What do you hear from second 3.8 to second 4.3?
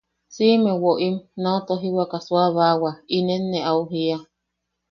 jiia.